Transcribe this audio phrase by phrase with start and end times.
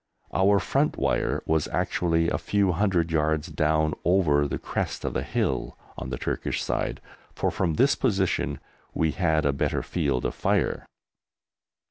[0.33, 5.21] Our front wire was actually a few hundred yards down over the crest of the
[5.21, 6.99] hill on the Turkish side,
[7.35, 8.59] for from this position
[8.95, 10.87] we had a better field of fire.